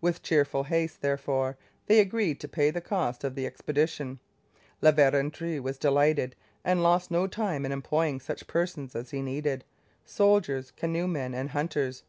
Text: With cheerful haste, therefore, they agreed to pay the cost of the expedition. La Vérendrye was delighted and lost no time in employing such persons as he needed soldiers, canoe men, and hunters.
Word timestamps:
With 0.00 0.24
cheerful 0.24 0.64
haste, 0.64 1.00
therefore, 1.00 1.56
they 1.86 2.00
agreed 2.00 2.40
to 2.40 2.48
pay 2.48 2.72
the 2.72 2.80
cost 2.80 3.22
of 3.22 3.36
the 3.36 3.46
expedition. 3.46 4.18
La 4.82 4.90
Vérendrye 4.90 5.60
was 5.62 5.78
delighted 5.78 6.34
and 6.64 6.82
lost 6.82 7.08
no 7.12 7.28
time 7.28 7.64
in 7.64 7.70
employing 7.70 8.18
such 8.18 8.48
persons 8.48 8.96
as 8.96 9.10
he 9.12 9.22
needed 9.22 9.64
soldiers, 10.04 10.72
canoe 10.72 11.06
men, 11.06 11.34
and 11.36 11.50
hunters. 11.50 12.02